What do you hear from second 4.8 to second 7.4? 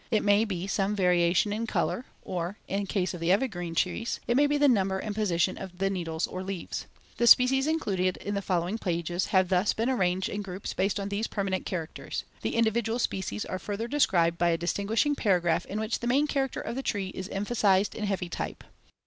and position of the needles or leaves. The